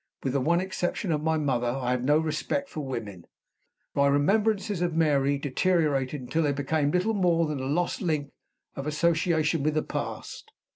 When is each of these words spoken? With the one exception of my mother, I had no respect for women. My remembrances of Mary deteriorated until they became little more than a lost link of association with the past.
With 0.23 0.33
the 0.33 0.41
one 0.41 0.59
exception 0.59 1.11
of 1.11 1.21
my 1.21 1.37
mother, 1.37 1.67
I 1.67 1.91
had 1.91 2.03
no 2.03 2.17
respect 2.17 2.69
for 2.69 2.79
women. 2.81 3.27
My 3.93 4.07
remembrances 4.07 4.81
of 4.81 4.95
Mary 4.95 5.37
deteriorated 5.37 6.19
until 6.21 6.41
they 6.41 6.53
became 6.53 6.89
little 6.89 7.13
more 7.13 7.45
than 7.45 7.59
a 7.59 7.65
lost 7.67 8.01
link 8.01 8.31
of 8.75 8.87
association 8.87 9.61
with 9.61 9.75
the 9.75 9.83
past. 9.83 10.51